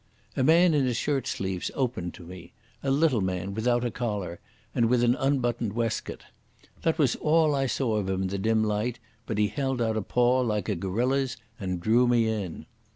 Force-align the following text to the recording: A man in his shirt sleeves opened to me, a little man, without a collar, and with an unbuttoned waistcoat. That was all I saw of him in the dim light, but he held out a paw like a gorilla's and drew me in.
A 0.35 0.41
man 0.43 0.73
in 0.73 0.83
his 0.85 0.97
shirt 0.97 1.27
sleeves 1.27 1.69
opened 1.75 2.15
to 2.15 2.23
me, 2.23 2.53
a 2.81 2.89
little 2.89 3.21
man, 3.21 3.53
without 3.53 3.85
a 3.85 3.91
collar, 3.91 4.39
and 4.73 4.87
with 4.89 5.03
an 5.03 5.13
unbuttoned 5.15 5.73
waistcoat. 5.73 6.23
That 6.81 6.97
was 6.97 7.15
all 7.17 7.53
I 7.53 7.67
saw 7.67 7.97
of 7.97 8.09
him 8.09 8.23
in 8.23 8.29
the 8.29 8.39
dim 8.39 8.63
light, 8.63 8.97
but 9.27 9.37
he 9.37 9.49
held 9.49 9.79
out 9.79 9.97
a 9.97 10.01
paw 10.01 10.39
like 10.41 10.67
a 10.69 10.75
gorilla's 10.75 11.37
and 11.59 11.79
drew 11.79 12.07
me 12.07 12.27
in. 12.27 12.65